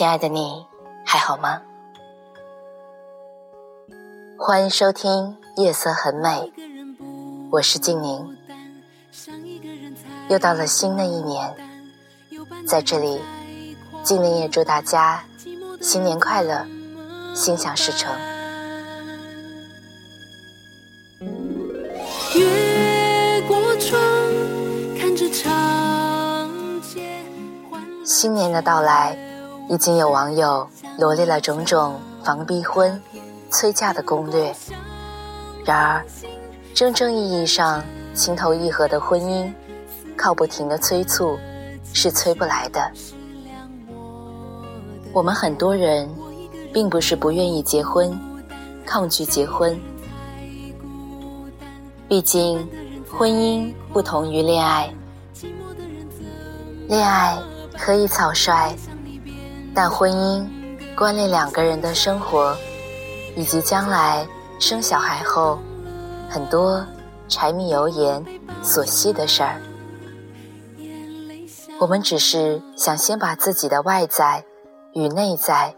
[0.00, 0.64] 亲爱的你，
[1.04, 1.60] 还好吗？
[4.38, 6.50] 欢迎收听《夜色很美》，
[7.52, 8.34] 我是静宁。
[10.30, 11.54] 又到了新的一年，
[12.66, 13.20] 在这里，
[14.02, 15.22] 静宁也祝大家
[15.82, 16.66] 新年快乐，
[17.34, 18.10] 心想事成。
[28.02, 29.14] 新年的到来，
[29.70, 30.68] 已经有网友
[30.98, 33.00] 罗列了种种防逼婚、
[33.50, 34.52] 催嫁的攻略。
[35.64, 36.04] 然而，
[36.74, 37.80] 真正意义上
[38.12, 39.48] 情投意合的婚姻，
[40.16, 41.38] 靠不停的催促
[41.92, 42.90] 是催不来的。
[45.12, 46.10] 我们很多人，
[46.72, 48.18] 并不是不愿意结婚，
[48.84, 49.80] 抗拒结婚。
[52.08, 52.68] 毕竟，
[53.08, 54.92] 婚姻不同于恋爱，
[56.88, 57.38] 恋爱。
[57.82, 58.76] 可以草率，
[59.74, 60.46] 但婚姻
[60.94, 62.56] 关联两个人的生活，
[63.36, 64.26] 以及将来
[64.58, 65.58] 生小孩后
[66.28, 66.84] 很多
[67.28, 68.24] 柴米油盐
[68.62, 69.60] 所系的事儿。
[71.78, 74.44] 我们只是想先把自己的外在
[74.92, 75.74] 与内在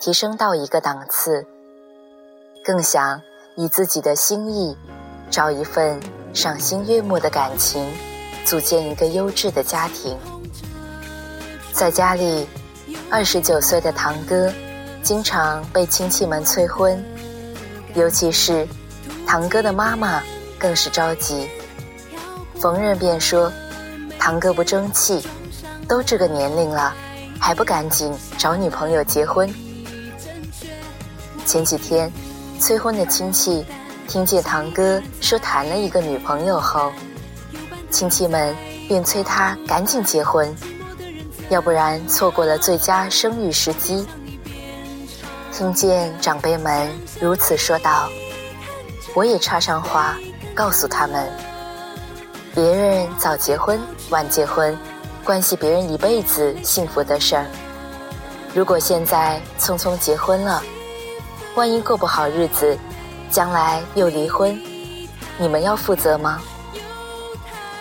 [0.00, 1.46] 提升到一个档次，
[2.64, 3.22] 更想
[3.56, 4.76] 以自己的心意
[5.30, 5.98] 找一份
[6.34, 7.90] 赏心悦目的感情，
[8.44, 10.18] 组建一个优质的家庭。
[11.72, 12.46] 在家里，
[13.10, 14.52] 二十九岁的堂哥
[15.02, 17.02] 经常被亲戚们催婚，
[17.94, 18.68] 尤其是
[19.26, 20.22] 堂哥的妈妈
[20.58, 21.48] 更是着急，
[22.60, 23.50] 逢人便说
[24.18, 25.26] 堂哥不争气，
[25.88, 26.94] 都这个年龄了，
[27.40, 29.48] 还不赶紧找女朋友结婚。
[31.46, 32.12] 前几天，
[32.60, 33.64] 催婚的亲戚
[34.06, 36.92] 听见堂哥说谈了一个女朋友后，
[37.90, 38.54] 亲戚们
[38.86, 40.54] 便催他赶紧结婚。
[41.50, 44.06] 要不然错过了最佳生育时机。
[45.52, 46.88] 听见长辈们
[47.20, 48.08] 如此说道，
[49.14, 50.16] 我也插上话，
[50.54, 51.26] 告诉他们：
[52.54, 54.76] 别人早结婚、晚结婚，
[55.24, 57.46] 关系别人一辈子幸福的事儿。
[58.54, 60.62] 如果现在匆匆结婚了，
[61.54, 62.76] 万一过不好日子，
[63.30, 64.60] 将来又离婚，
[65.38, 66.40] 你们要负责吗？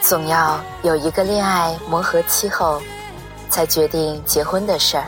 [0.01, 2.81] 总要有一个恋爱磨合期后。
[3.49, 5.05] 才决定结婚的事儿，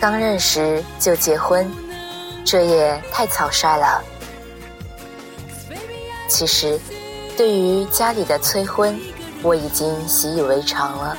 [0.00, 1.70] 刚认识就结婚，
[2.44, 4.02] 这也太草率了。
[6.28, 6.78] 其实，
[7.36, 8.98] 对于家里的催婚，
[9.42, 11.16] 我已经习以为常了。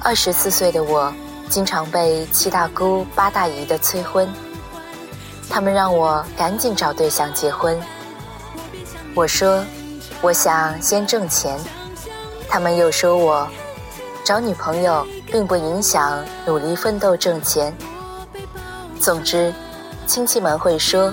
[0.00, 1.12] 二十四岁的我，
[1.48, 4.28] 经常被七大姑八大姨的催婚，
[5.50, 7.80] 他们让我赶紧找对象结婚。
[9.14, 9.64] 我说，
[10.20, 11.58] 我想先挣钱，
[12.48, 13.48] 他们又说我。
[14.28, 17.74] 找女朋友并不影响努力奋斗挣钱。
[19.00, 19.50] 总之，
[20.06, 21.10] 亲戚们会说，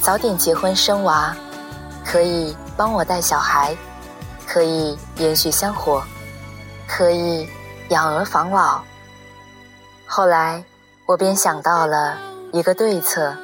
[0.00, 1.36] 早点结婚生娃，
[2.04, 3.76] 可以帮我带小孩，
[4.44, 6.02] 可以延续香火，
[6.88, 7.48] 可以
[7.90, 8.82] 养儿防老。
[10.04, 10.64] 后来，
[11.06, 12.18] 我便想到了
[12.52, 13.36] 一个对策：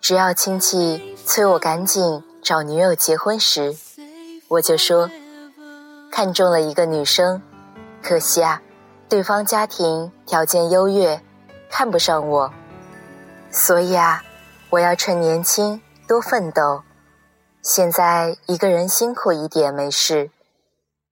[0.00, 3.74] 只要亲戚催我赶紧找女友结婚时，
[4.46, 5.10] 我就说，
[6.12, 7.42] 看中了一个女生。
[8.02, 8.60] 可惜啊，
[9.08, 11.22] 对方家庭条件优越，
[11.70, 12.52] 看不上我，
[13.50, 14.22] 所以啊，
[14.70, 16.82] 我要趁年轻多奋斗。
[17.62, 20.30] 现在一个人辛苦一点没事，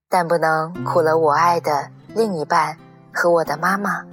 [0.09, 2.77] 但不能苦了我爱的另一半
[3.15, 4.05] 和我的妈妈。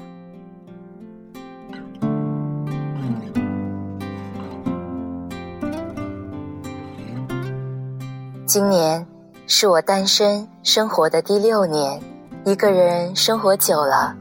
[8.45, 9.05] 今年
[9.47, 12.16] 是我单身生活的第六年。
[12.47, 14.15] 一个人生活久了，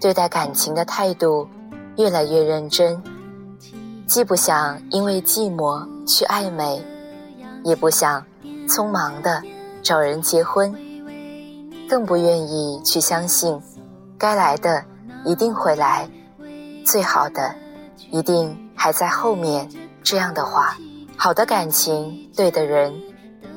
[0.00, 1.46] 对待感情的态度
[1.96, 3.00] 越来越认真，
[4.08, 6.84] 既不想因为寂寞去暧昧，
[7.62, 8.26] 也不想
[8.66, 9.40] 匆忙的
[9.84, 10.74] 找人结婚，
[11.88, 13.56] 更不愿意去相信
[14.18, 14.84] 该来的
[15.24, 16.10] 一定会来，
[16.84, 17.54] 最好的
[18.10, 19.70] 一定还在后面
[20.02, 20.76] 这样的话。
[21.16, 22.92] 好的感情，对的人，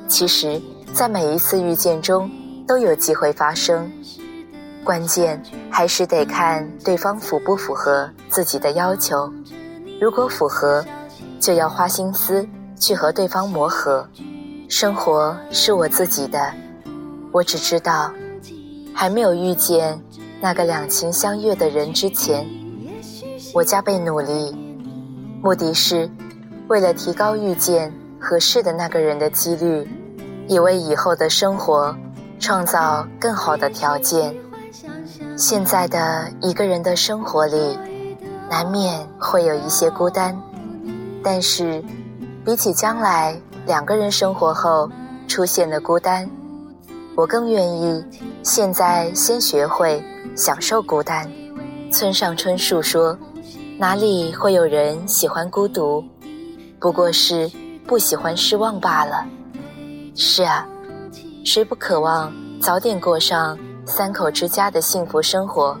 [0.06, 0.62] 其实，
[0.94, 2.30] 在每一次遇见中。
[2.68, 3.90] 都有机会发生，
[4.84, 9.32] 关键还是得看对方符不符合自己的要求。
[9.98, 10.84] 如果符合，
[11.40, 12.46] 就要花心思
[12.78, 14.06] 去和对方磨合。
[14.68, 16.52] 生活是我自己的，
[17.32, 18.12] 我只知道，
[18.94, 19.98] 还没有遇见
[20.38, 22.46] 那个两情相悦的人之前，
[23.54, 24.54] 我加倍努力，
[25.42, 26.06] 目的是
[26.68, 27.90] 为了提高遇见
[28.20, 29.88] 合适的那个人的几率，
[30.46, 31.96] 也为以后的生活
[32.38, 34.34] 创造更好的条件。
[35.36, 37.78] 现在的一个人的生活里，
[38.50, 40.36] 难免会有一些孤单，
[41.22, 41.82] 但是
[42.44, 43.36] 比起将来。
[43.66, 44.90] 两个人生活后
[45.26, 46.26] 出现的孤单，
[47.14, 48.02] 我更愿意
[48.42, 50.02] 现在先学会
[50.34, 51.30] 享受孤单。
[51.92, 53.14] 村上春树说
[53.76, 56.02] ：“哪里会有人喜欢孤独？
[56.80, 57.50] 不过是
[57.86, 59.22] 不喜欢失望罢了。”
[60.16, 60.66] 是啊，
[61.48, 62.30] 谁不渴望
[62.60, 65.74] 早点过上三口之家的幸福生活？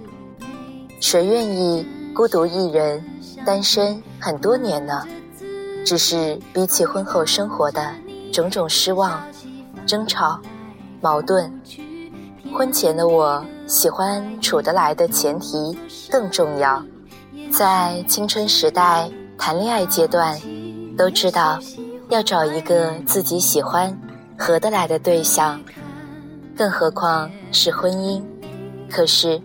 [0.98, 3.04] 谁愿意孤独一人
[3.44, 5.06] 单身很多年呢？
[5.84, 7.86] 只是比起婚后生活的
[8.32, 9.22] 种种失望、
[9.86, 10.40] 争吵、
[11.02, 11.52] 矛盾，
[12.50, 15.78] 婚前的我喜欢处得来的前提
[16.10, 16.82] 更重要。
[17.52, 20.34] 在青春时代谈恋爱阶段，
[20.96, 21.58] 都知道
[22.08, 23.94] 要找一个自己喜欢、
[24.38, 25.60] 合得来的对象，
[26.56, 28.22] 更何况是婚姻。
[28.88, 29.38] 可是，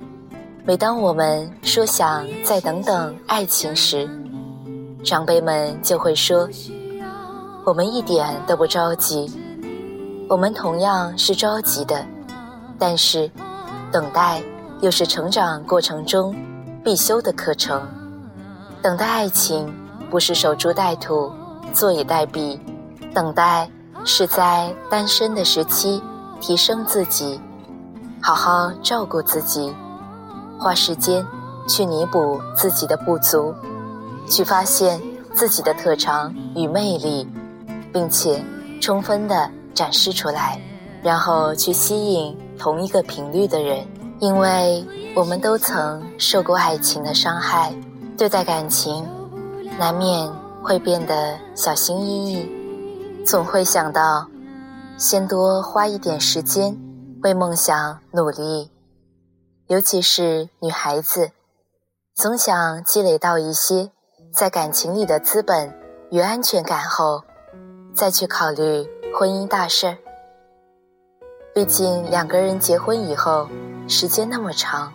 [0.64, 4.08] 每当我们说想再等等爱情时，
[5.04, 6.48] 长辈们就会说
[7.66, 9.30] ：“我们一点都不着急，
[10.30, 12.06] 我们同样是着急的，
[12.78, 13.30] 但是
[13.92, 14.42] 等待
[14.80, 16.34] 又是成长过程中
[16.84, 17.82] 必修的课程。
[18.82, 19.74] 等待爱情
[20.10, 21.32] 不是守株待兔、
[21.74, 22.58] 坐以待毙，
[23.14, 23.70] 等待
[24.06, 26.02] 是在单身的时期
[26.40, 27.40] 提升自己，
[28.22, 29.74] 好好照顾自己，
[30.60, 31.26] 花时间
[31.68, 33.54] 去弥补自己的不足。”
[34.26, 35.02] 去发现
[35.34, 37.28] 自己的特长与魅力，
[37.92, 38.42] 并且
[38.80, 40.58] 充分的展示出来，
[41.02, 43.86] 然后去吸引同一个频率的人，
[44.20, 47.76] 因为我们都曾受过爱情的伤害，
[48.18, 49.06] 对待感情
[49.78, 50.32] 难免
[50.64, 52.50] 会变得小心翼翼，
[53.26, 54.28] 总会想到
[54.98, 56.78] 先多花一点时间
[57.24, 58.70] 为梦想努力，
[59.68, 61.32] 尤其是女孩子，
[62.14, 63.92] 总想积累到一些。
[64.34, 65.72] 在感情里的资本
[66.10, 67.24] 与安全感后，
[67.94, 68.84] 再去考虑
[69.14, 69.98] 婚姻大事儿。
[71.54, 73.48] 毕竟两个人结婚以后，
[73.88, 74.92] 时间那么长，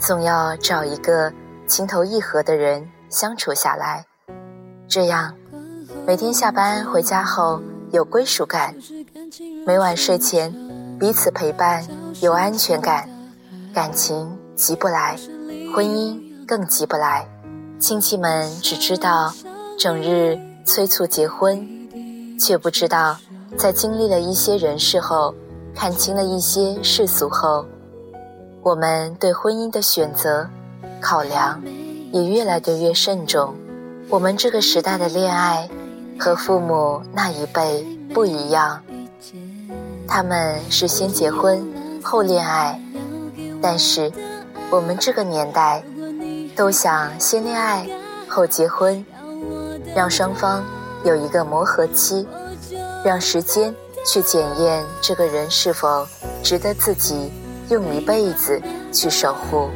[0.00, 1.30] 总要找一个
[1.66, 4.06] 情投意合的人相处下来，
[4.88, 5.36] 这样
[6.08, 7.60] 每天下班回家后
[7.92, 8.74] 有归属感，
[9.66, 10.50] 每晚睡前
[10.98, 11.86] 彼此陪伴
[12.22, 13.06] 有安全感，
[13.74, 14.26] 感情
[14.56, 15.18] 急不来，
[15.74, 17.28] 婚姻更急不来。
[17.78, 19.30] 亲戚们只知道
[19.78, 21.68] 整日催促结婚，
[22.40, 23.18] 却不知道
[23.58, 25.34] 在经历了一些人事后，
[25.74, 27.66] 看清了一些世俗后，
[28.62, 30.48] 我们对婚姻的选择、
[31.02, 31.62] 考量
[32.12, 33.54] 也越来越慎重。
[34.08, 35.68] 我们这个时代的恋爱
[36.18, 38.82] 和父母那一辈不一样，
[40.06, 41.64] 他们是先结婚
[42.02, 42.80] 后恋爱，
[43.62, 44.12] 但是
[44.70, 45.82] 我们这个年代。
[46.56, 47.86] 都想先恋爱
[48.28, 49.06] 后结婚，
[49.94, 50.64] 让双方
[51.04, 52.26] 有一个磨合期，
[53.04, 53.72] 让时间
[54.04, 56.04] 去检验这个人是否
[56.42, 57.30] 值得自己
[57.68, 58.60] 用一辈子
[58.90, 59.70] 去守护。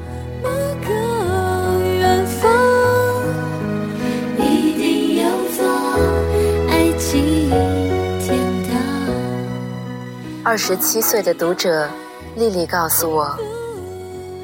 [10.53, 11.89] 二十七岁的读者
[12.37, 13.35] 丽丽告诉我。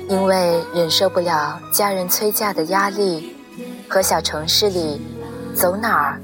[0.08, 3.36] 因为忍受不了家人催嫁的压力，
[3.86, 5.02] 和小城市里
[5.54, 6.18] 走哪儿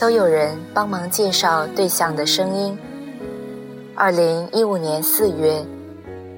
[0.00, 2.78] 都有人帮忙介绍对象的声音。
[3.94, 5.62] 二零一五年四月，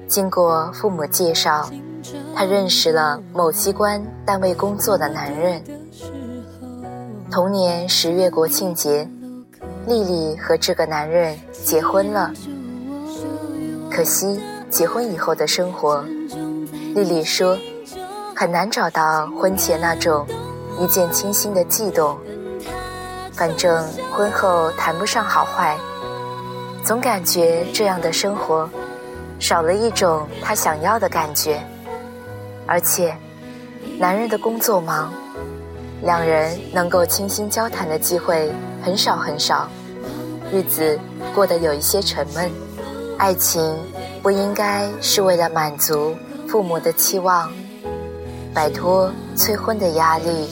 [0.05, 1.69] 经过父母介绍，
[2.35, 5.63] 她认识了某机关单位工作的男人。
[7.31, 9.09] 同年十月国庆节，
[9.87, 12.33] 丽丽和这个男人结婚了。
[13.91, 16.03] 可惜结婚以后的生活。
[16.95, 17.57] 丽丽说
[18.35, 20.25] ：“很难找到婚前那种
[20.79, 22.17] 一见倾心的悸动。
[23.33, 25.77] 反正婚后谈不上好坏，
[26.83, 28.69] 总感觉这样的生活
[29.39, 31.61] 少了一种她想要的感觉。
[32.65, 33.15] 而且，
[33.97, 35.11] 男人的工作忙，
[36.03, 38.51] 两人能够倾心交谈的机会
[38.83, 39.69] 很少很少，
[40.51, 40.99] 日子
[41.33, 42.51] 过得有一些沉闷。
[43.19, 43.77] 爱情
[44.23, 46.15] 不应该是为了满足。”
[46.49, 47.47] 父母的期望，
[48.55, 50.49] 摆脱催婚的压力，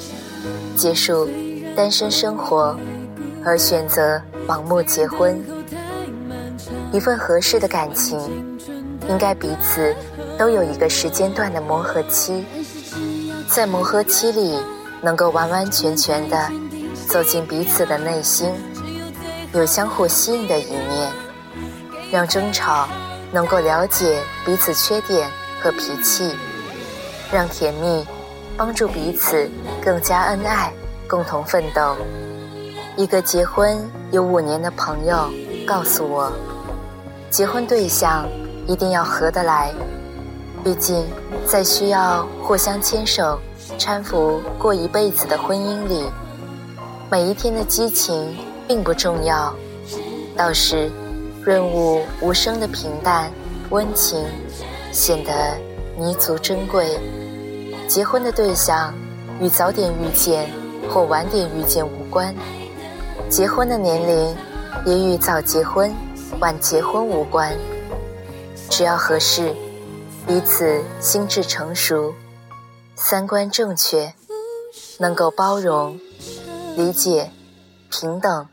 [0.76, 1.28] 结束
[1.76, 2.78] 单身生活，
[3.44, 5.44] 而选择盲目结婚。
[6.94, 8.20] 一份合适的感情，
[9.10, 9.96] 应该彼此
[10.38, 12.46] 都有一个时间段的磨合期，
[13.50, 14.56] 在磨合期里，
[15.02, 16.52] 能够完完全全的
[17.08, 18.52] 走进彼此的内心，
[19.52, 21.12] 有相互吸引的一面，
[22.12, 22.88] 让争吵
[23.32, 25.30] 能够了解彼此缺点。
[25.60, 26.36] 和脾气，
[27.32, 28.06] 让甜蜜
[28.56, 29.50] 帮助彼此
[29.84, 30.72] 更加恩爱，
[31.10, 31.96] 共同奋斗。
[32.96, 33.76] 一个结婚
[34.12, 35.32] 有五年的朋友
[35.66, 36.32] 告诉我，
[37.32, 38.30] 结婚对象
[38.68, 39.74] 一定要合得来，
[40.64, 41.04] 毕竟
[41.48, 43.42] 在需要互相牵手、
[43.80, 46.06] 搀扶过一辈子的婚姻里，
[47.10, 48.38] 每一天的激情
[48.68, 49.52] 并不重要，
[50.38, 50.92] 倒是
[51.48, 53.32] 润物无声的平淡
[53.70, 54.22] 温情。
[54.92, 55.56] 显得
[55.96, 57.00] 弥足珍贵。
[57.88, 58.92] 结婚的对象
[59.40, 60.50] 与早点遇见
[60.90, 62.34] 或晚点遇见无关，
[63.30, 64.36] 结婚的年龄
[64.86, 65.94] 也与早结婚
[66.40, 67.56] 晚结婚无关。
[68.70, 69.54] 只要合适，
[70.26, 72.14] 彼此心智成熟，
[72.96, 74.14] 三观正确，
[74.98, 76.00] 能够包容、
[76.76, 77.30] 理解、
[77.92, 78.48] 平等，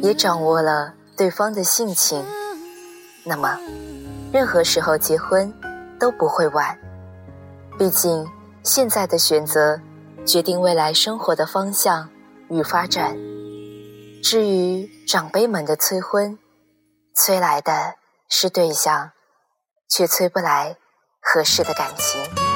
[0.00, 2.24] 也掌握了对方的性情，
[3.24, 3.58] 那么。
[4.32, 5.52] 任何时候结婚
[5.98, 6.78] 都不会晚，
[7.78, 8.26] 毕竟
[8.62, 9.80] 现在的选择
[10.26, 12.10] 决定未来生活的方向
[12.50, 13.16] 与发展。
[14.22, 16.38] 至于长辈们的催婚，
[17.14, 17.94] 催来的
[18.28, 19.12] 是对象，
[19.88, 20.76] 却催不来
[21.20, 22.55] 合适的感情。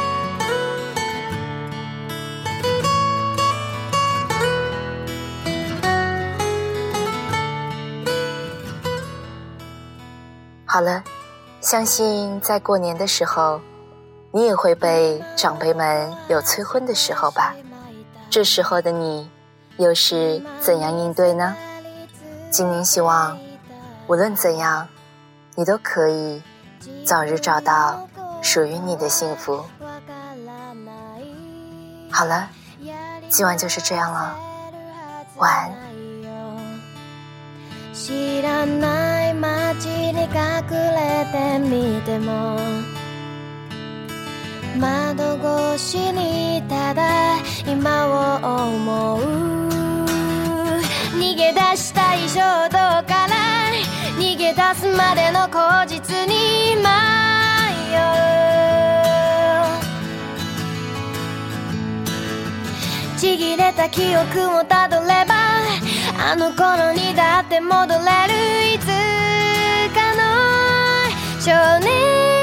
[10.71, 11.03] 好了。
[11.61, 13.61] 相信在过年的时候，
[14.31, 17.57] 你也会被长辈们有催婚的时候吧？
[18.31, 19.29] 这时候的你，
[19.79, 21.57] 又是怎样应对呢？
[22.53, 23.37] 今年希望，
[24.07, 24.87] 无论怎样，
[25.57, 26.41] 你都可以
[27.05, 28.09] 早日找到
[28.41, 29.65] 属于你的幸福。
[32.13, 32.49] 好了，
[33.29, 34.37] 今晚就是这样了，
[35.37, 35.80] 晚安。
[38.07, 40.31] 知らない街に隠
[40.71, 42.59] れてみても
[44.79, 45.37] 窓
[45.75, 49.21] 越しにただ今を思う。
[51.19, 53.37] 逃げ出したい衝動から
[54.19, 56.81] 逃げ出すまでの口実に迷
[63.15, 63.19] う。
[63.19, 65.50] ちぎれた記憶をたどれば
[66.23, 68.85] あの頃にだって戻れるいつ
[69.95, 70.21] かの
[71.41, 71.51] 少
[71.83, 72.40] 年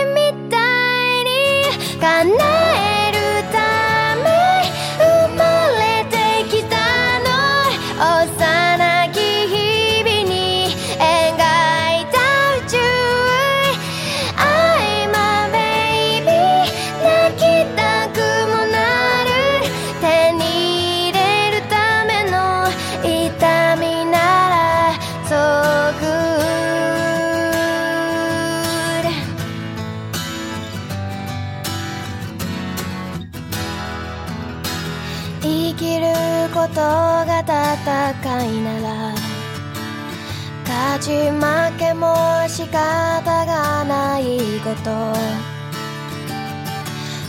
[42.67, 44.91] 仕方がないこと。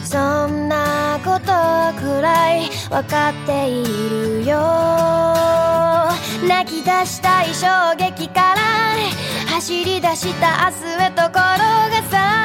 [0.04, 1.46] そんなこと
[2.00, 4.58] くらいわかっているよ。
[6.48, 8.56] 泣き出したい衝撃から
[9.54, 12.42] 走り出した明日へと心が騒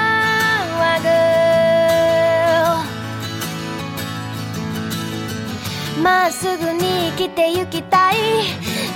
[5.97, 8.15] ぐまっすぐに生きてゆきたい。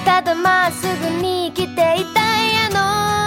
[0.06, 2.58] ただまっすぐに生きていたい。
[2.68, 2.70] あ
[3.22, 3.27] の。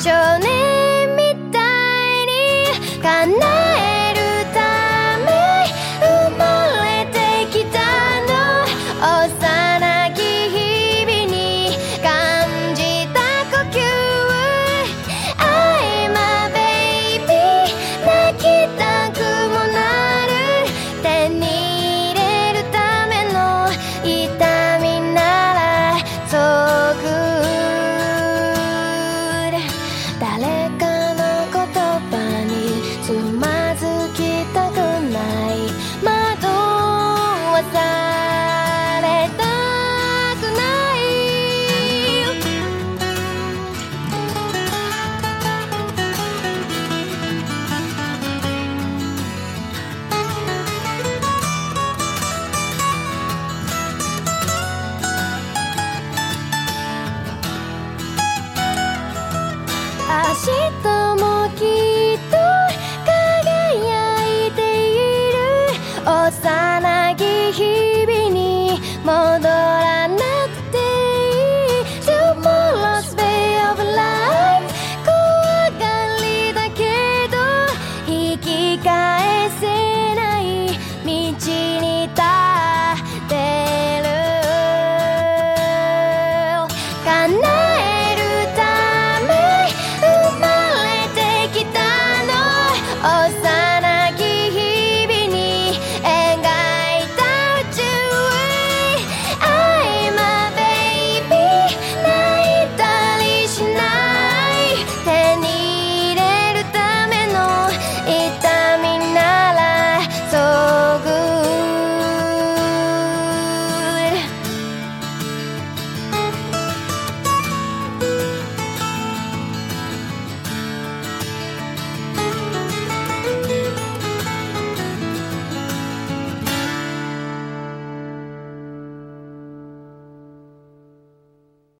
[0.00, 3.57] 少年みたいに叶